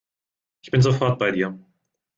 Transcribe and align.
Ich 0.63 0.71
bin 0.71 0.81
sofort 0.81 1.19
bei 1.19 1.29
dir. 1.29 1.59